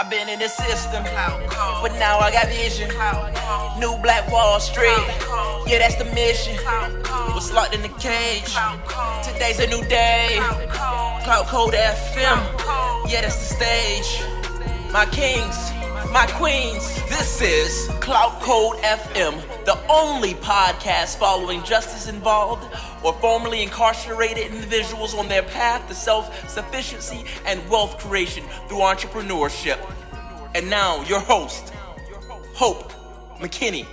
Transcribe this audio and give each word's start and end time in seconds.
I've 0.00 0.08
been 0.08 0.30
in 0.30 0.38
the 0.38 0.48
system, 0.48 1.04
but 1.04 1.92
now 1.98 2.20
I 2.20 2.32
got 2.32 2.46
vision. 2.48 2.88
New 3.78 4.00
Black 4.00 4.32
Wall 4.32 4.58
Street, 4.58 4.96
yeah, 5.66 5.76
that's 5.76 5.96
the 5.96 6.06
mission. 6.14 6.56
Was 7.34 7.52
locked 7.52 7.74
in 7.74 7.82
the 7.82 7.92
cage. 8.00 8.48
Today's 9.22 9.60
a 9.60 9.66
new 9.66 9.84
day. 9.88 10.38
Clout 11.22 11.46
Code 11.48 11.74
FM, 11.74 12.40
yeah, 13.10 13.20
that's 13.20 13.36
the 13.36 13.54
stage. 13.56 14.22
My 14.90 15.04
kings, 15.04 15.70
my 16.12 16.26
queens, 16.26 16.92
this 17.08 17.40
is 17.40 17.88
Clout 18.00 18.40
Code 18.40 18.76
FM, 18.78 19.40
the 19.64 19.78
only 19.88 20.34
podcast 20.34 21.18
following 21.18 21.62
justice 21.62 22.08
involved 22.08 22.66
or 23.04 23.12
formerly 23.14 23.62
incarcerated 23.62 24.52
individuals 24.52 25.14
on 25.14 25.28
their 25.28 25.44
path 25.44 25.86
to 25.88 25.94
self 25.94 26.48
sufficiency 26.48 27.24
and 27.46 27.60
wealth 27.70 27.96
creation 27.98 28.42
through 28.68 28.78
entrepreneurship. 28.78 29.78
And 30.56 30.68
now, 30.68 31.04
your 31.04 31.20
host, 31.20 31.72
Hope 32.54 32.90
McKinney. 33.38 33.86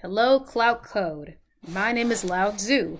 Hello, 0.00 0.40
Clout 0.40 0.82
Code. 0.82 1.36
My 1.68 1.92
name 1.92 2.10
is 2.10 2.24
Lao 2.24 2.50
Tzu, 2.50 2.98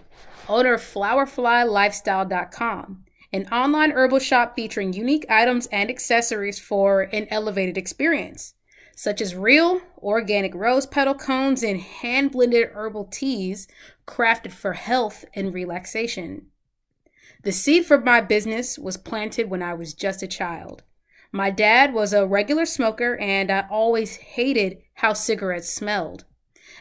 owner 0.48 0.74
of 0.74 0.80
FlowerFlyLifestyle.com, 0.80 3.04
an 3.32 3.46
online 3.48 3.92
herbal 3.92 4.18
shop 4.18 4.54
featuring 4.54 4.92
unique 4.92 5.26
items 5.28 5.66
and 5.66 5.88
accessories 5.88 6.58
for 6.58 7.02
an 7.12 7.26
elevated 7.30 7.78
experience 7.78 8.54
such 8.94 9.20
as 9.20 9.34
real 9.34 9.80
organic 9.98 10.54
rose 10.54 10.86
petal 10.86 11.14
cones 11.14 11.62
and 11.62 11.80
hand 11.80 12.30
blended 12.30 12.70
herbal 12.72 13.04
teas 13.06 13.66
crafted 14.06 14.52
for 14.52 14.74
health 14.74 15.24
and 15.34 15.52
relaxation. 15.52 16.46
The 17.42 17.52
seed 17.52 17.84
for 17.84 17.98
my 17.98 18.20
business 18.20 18.78
was 18.78 18.96
planted 18.96 19.50
when 19.50 19.62
I 19.62 19.74
was 19.74 19.94
just 19.94 20.22
a 20.22 20.28
child. 20.28 20.82
My 21.32 21.50
dad 21.50 21.94
was 21.94 22.12
a 22.12 22.26
regular 22.26 22.66
smoker, 22.66 23.16
and 23.16 23.50
I 23.50 23.66
always 23.70 24.16
hated 24.16 24.78
how 24.94 25.14
cigarettes 25.14 25.68
smelled. 25.70 26.24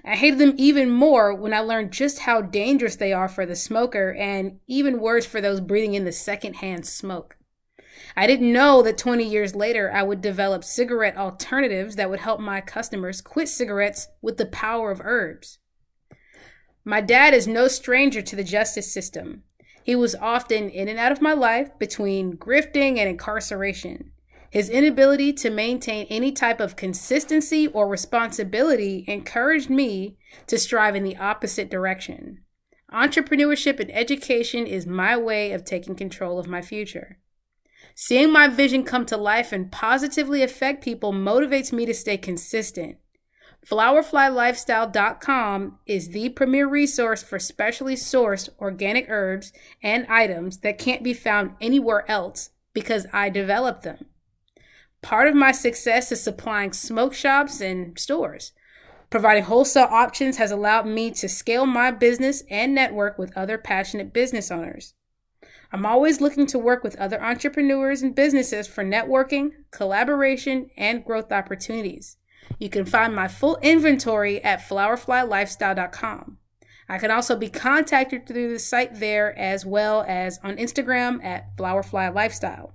I 0.03 0.16
hated 0.16 0.39
them 0.39 0.53
even 0.58 0.89
more 0.89 1.34
when 1.34 1.53
I 1.53 1.59
learned 1.59 1.92
just 1.92 2.20
how 2.20 2.42
dangerous 2.42 2.95
they 2.95 3.14
are 3.14 3.28
for 3.28 3.45
the 3.45 3.56
smoker, 3.56 4.14
and 4.14 4.59
even 4.67 5.00
worse 5.00 5.25
for 5.25 5.42
those 5.42 5.61
breathing 5.61 5.94
in 5.94 6.06
the 6.06 6.11
secondhand 6.11 6.86
smoke. 6.86 7.38
I 8.16 8.28
didn't 8.28 8.52
know 8.52 8.81
that 8.81 8.98
20 8.98 9.23
years 9.23 9.56
later 9.56 9.92
I 9.92 10.03
would 10.03 10.22
develop 10.22 10.64
cigarette 10.64 11.17
alternatives 11.17 11.95
that 11.95 12.09
would 12.09 12.20
help 12.20 12.39
my 12.39 12.61
customers 12.61 13.22
quit 13.22 13.48
cigarettes 13.48 14.08
with 14.22 14.38
the 14.38 14.45
power 14.45 14.92
of 14.92 15.02
herbs. 15.03 15.59
My 16.83 17.00
dad 17.00 17.33
is 17.33 17.48
no 17.48 17.67
stranger 17.67 18.22
to 18.22 18.36
the 18.36 18.44
justice 18.44 18.92
system. 18.92 19.44
He 19.83 19.95
was 19.95 20.16
often 20.16 20.70
in 20.70 20.88
and 20.88 21.00
out 21.00 21.11
of 21.11 21.22
my 21.22 21.33
life 21.33 21.78
between 21.80 22.38
grifting 22.38 22.98
and 22.98 23.09
incarceration. 23.09 24.11
His 24.52 24.69
inability 24.69 25.33
to 25.33 25.49
maintain 25.49 26.05
any 26.09 26.31
type 26.33 26.59
of 26.59 26.75
consistency 26.75 27.67
or 27.67 27.88
responsibility 27.88 29.05
encouraged 29.08 29.69
me 29.69 30.17
to 30.47 30.59
strive 30.59 30.93
in 30.93 31.05
the 31.05 31.16
opposite 31.16 31.71
direction. 31.71 32.39
Entrepreneurship 32.91 33.80
and 33.80 33.89
education 33.95 34.67
is 34.67 34.85
my 34.85 35.16
way 35.16 35.53
of 35.53 35.63
taking 35.63 35.95
control 35.95 36.38
of 36.38 36.49
my 36.49 36.61
future. 36.61 37.17
Seeing 37.95 38.33
my 38.33 38.49
vision 38.49 38.83
come 38.83 39.05
to 39.05 39.16
life 39.16 39.53
and 39.53 39.71
positively 39.71 40.43
affect 40.43 40.83
people 40.83 41.13
motivates 41.13 41.71
me 41.71 41.86
to 41.86 41.93
stay 41.93 42.17
consistent. 42.17 42.97
FlowerFlyLifestyle.com 43.65 45.80
is 45.86 46.09
the 46.09 46.27
premier 46.27 46.67
resource 46.67 47.23
for 47.23 47.39
specially 47.39 47.95
sourced 47.95 48.49
organic 48.59 49.05
herbs 49.08 49.53
and 49.81 50.05
items 50.08 50.58
that 50.58 50.77
can't 50.77 51.03
be 51.03 51.14
found 51.14 51.52
anywhere 51.61 52.03
else 52.11 52.49
because 52.73 53.08
I 53.14 53.30
developed 53.30 53.83
them. 53.83 54.08
Part 55.02 55.28
of 55.28 55.36
my 55.36 55.52
success 55.52 56.12
is 56.12 56.22
supplying 56.22 56.73
smoke 56.73 57.14
shops 57.14 57.60
and 57.60 57.98
stores. 57.98 58.54
Providing 59.10 59.44
wholesale 59.44 59.88
options 59.89 60.38
has 60.38 60.52
allowed 60.52 60.86
me 60.86 61.12
to 61.12 61.28
scale 61.28 61.66
my 61.66 61.92
business 61.92 62.44
and 62.50 62.73
network 62.73 63.17
with 63.17 63.36
other 63.36 63.58
passionate 63.58 64.14
business 64.14 64.52
owners. 64.52 64.94
I'm 65.73 65.86
always 65.86 66.22
looking 66.22 66.45
to 66.48 66.60
work 66.60 66.84
with 66.84 66.98
other 66.98 67.22
entrepreneurs 67.22 68.02
and 68.02 68.14
businesses 68.14 68.67
for 68.67 68.84
networking, 68.84 69.52
collaboration, 69.72 70.70
and 70.78 71.04
growth 71.04 71.32
opportunities. 71.32 72.18
You 72.60 72.70
can 72.70 72.86
find 72.86 73.16
my 73.16 73.28
full 73.28 73.58
inventory 73.62 74.44
at 74.44 74.62
flowerflylifestyle.com. 74.62 76.38
I 76.89 76.98
can 76.98 77.12
also 77.12 77.38
be 77.38 77.50
contacted 77.50 78.28
through 78.28 78.52
the 78.52 78.60
site 78.60 79.00
there 79.00 79.38
as 79.38 79.66
well 79.66 80.04
as 80.08 80.39
on 80.44 80.58
Instagram 80.58 81.23
at 81.23 81.56
flowerflylifestyle. 81.58 82.72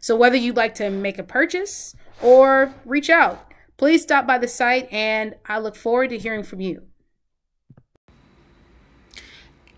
So 0.00 0.16
whether 0.16 0.36
you'd 0.36 0.56
like 0.56 0.74
to 0.76 0.90
make 0.90 1.18
a 1.18 1.22
purchase 1.22 1.94
or 2.22 2.74
reach 2.84 3.10
out, 3.10 3.52
please 3.76 4.02
stop 4.02 4.26
by 4.26 4.38
the 4.38 4.48
site 4.48 4.92
and 4.92 5.34
I 5.46 5.58
look 5.58 5.76
forward 5.76 6.10
to 6.10 6.18
hearing 6.18 6.42
from 6.42 6.60
you. 6.60 6.82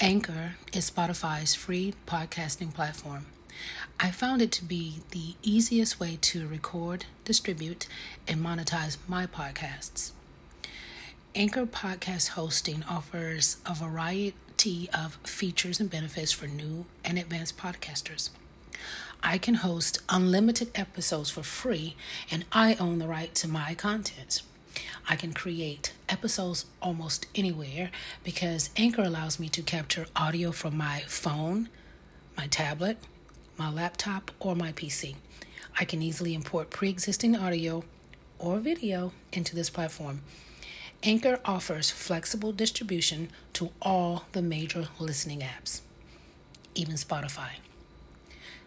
Anchor 0.01 0.57
is 0.73 0.91
Spotify's 0.91 1.55
free 1.55 1.95
podcasting 2.07 2.75
platform. 2.75 3.27
I 4.01 4.11
found 4.11 4.43
it 4.43 4.51
to 4.53 4.65
be 4.65 5.03
the 5.13 5.37
easiest 5.43 6.01
way 6.01 6.19
to 6.21 6.49
record, 6.49 7.07
distribute, 7.25 7.87
and 8.27 8.45
monetize 8.45 8.99
my 9.07 9.27
podcasts. 9.27 10.11
Anchor 11.35 11.65
podcast 11.65 12.31
hosting 12.31 12.85
offers 12.89 13.59
a 13.65 13.75
variety 13.75 14.89
of 14.93 15.15
features 15.25 15.81
and 15.81 15.91
benefits 15.91 16.33
for 16.33 16.47
new 16.47 16.87
and 17.05 17.19
advanced 17.19 17.57
podcasters. 17.57 18.31
I 19.35 19.39
can 19.39 19.55
host 19.55 19.99
unlimited 20.09 20.71
episodes 20.77 21.29
for 21.29 21.43
free, 21.43 21.97
and 22.31 22.45
I 22.53 22.75
own 22.75 23.01
the 23.01 23.09
right 23.09 23.35
to 23.35 23.49
my 23.49 23.75
content. 23.75 24.43
I 25.09 25.17
can 25.17 25.33
create 25.33 25.93
episodes 26.09 26.67
almost 26.81 27.27
anywhere 27.35 27.91
because 28.23 28.71
Anchor 28.77 29.03
allows 29.03 29.41
me 29.41 29.49
to 29.49 29.61
capture 29.61 30.07
audio 30.15 30.53
from 30.53 30.77
my 30.77 31.01
phone, 31.09 31.69
my 32.37 32.47
tablet, 32.47 32.97
my 33.57 33.73
laptop, 33.73 34.31
or 34.39 34.55
my 34.55 34.71
PC. 34.71 35.17
I 35.81 35.85
can 35.85 36.01
easily 36.01 36.33
import 36.33 36.71
pre 36.71 36.89
existing 36.89 37.35
audio 37.35 37.83
or 38.39 38.61
video 38.61 39.11
into 39.33 39.57
this 39.57 39.69
platform. 39.69 40.21
Anchor 41.03 41.41
offers 41.45 41.91
flexible 41.91 42.53
distribution 42.53 43.31
to 43.55 43.71
all 43.83 44.27
the 44.31 44.43
major 44.43 44.87
listening 45.01 45.41
apps, 45.41 45.81
even 46.77 46.95
Spotify. 46.95 47.55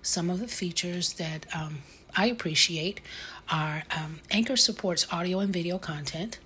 Some 0.01 0.29
of 0.29 0.39
the 0.39 0.47
features 0.47 1.13
that 1.13 1.45
um, 1.53 1.79
I 2.15 2.27
appreciate 2.27 3.01
are 3.51 3.83
um, 3.95 4.19
Anchor 4.31 4.55
supports 4.55 5.07
audio 5.11 5.39
and 5.39 5.51
video 5.53 5.77
content. 5.77 6.39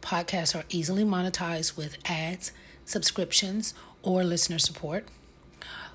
Podcasts 0.00 0.54
are 0.58 0.64
easily 0.70 1.04
monetized 1.04 1.76
with 1.76 1.98
ads, 2.06 2.52
subscriptions, 2.84 3.74
or 4.02 4.24
listener 4.24 4.58
support. 4.58 5.06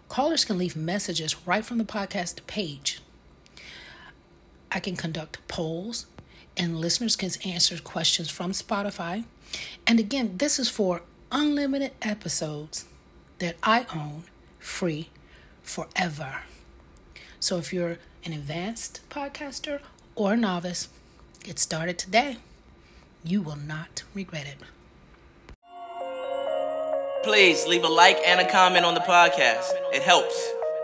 Callers 0.09 0.46
can 0.46 0.58
leave 0.58 0.75
messages 0.75 1.47
right 1.47 1.66
from 1.66 1.80
the 1.80 1.84
podcast 1.84 2.46
page. 2.46 3.00
I 4.72 4.80
can 4.80 4.96
conduct 4.96 5.46
polls, 5.47 6.06
and 6.56 6.80
listeners 6.80 7.16
can 7.16 7.31
answer 7.44 7.78
questions 7.80 8.30
from 8.30 8.52
Spotify. 8.52 9.25
And 9.88 10.00
again, 10.00 10.38
this 10.38 10.59
is 10.59 10.69
for 10.69 11.02
unlimited 11.31 11.92
episodes 12.02 12.86
that 13.40 13.56
I 13.63 13.86
own 13.94 14.24
free 14.59 15.09
forever. 15.63 16.44
So 17.45 17.59
if 17.59 17.72
you're 17.72 18.00
an 18.23 18.33
advanced 18.33 19.01
podcaster 19.11 19.79
or 20.16 20.33
a 20.33 20.35
novice, 20.35 20.89
get 21.44 21.59
started 21.59 22.00
today. 22.00 22.38
You 23.23 23.39
will 23.39 23.56
not 23.56 24.01
regret 24.15 24.47
it. 24.47 24.57
Please 27.24 27.68
leave 27.68 27.83
a 27.83 27.88
like 27.88 28.18
and 28.25 28.42
a 28.42 28.51
comment 28.51 28.83
on 28.83 28.95
the 28.95 29.00
podcast. 29.01 29.69
It 29.94 30.01
helps. 30.01 30.36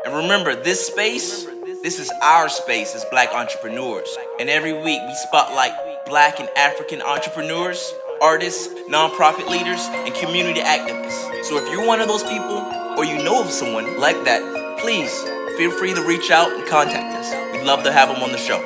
And 0.06 0.14
remember, 0.14 0.54
this 0.54 0.86
space, 0.86 1.46
this 1.82 1.98
is 1.98 2.12
our 2.22 2.48
space 2.48 2.94
as 2.94 3.06
black 3.06 3.34
entrepreneurs. 3.34 4.16
And 4.40 4.48
every 4.48 4.74
week 4.74 5.02
we 5.08 5.16
spotlight 5.16 5.74
black 6.06 6.40
and 6.40 6.50
African 6.56 7.02
entrepreneurs, 7.02 7.92
artists, 8.22 8.68
nonprofit 8.88 9.50
leaders, 9.50 9.82
and 9.90 10.14
community 10.14 10.60
activists. 10.60 11.44
So 11.44 11.58
if 11.58 11.68
you're 11.72 11.88
one 11.88 12.02
of 12.02 12.08
those 12.08 12.22
people 12.22 12.62
or 13.00 13.04
you 13.04 13.24
know 13.24 13.42
of 13.42 13.50
someone 13.50 14.00
like 14.00 14.24
that, 14.26 14.78
please 14.78 15.41
feel 15.62 15.70
free 15.70 15.94
to 15.94 16.02
reach 16.02 16.32
out 16.32 16.52
and 16.52 16.66
contact 16.66 17.14
us. 17.16 17.32
We'd 17.54 17.64
love 17.64 17.84
to 17.84 17.92
have 17.92 18.10
them 18.10 18.24
on 18.24 18.32
the 18.32 18.38
show. 18.40 18.58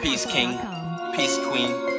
Peace, 0.00 0.24
King. 0.24 0.58
Peace, 1.14 1.36
Queen. 1.48 1.93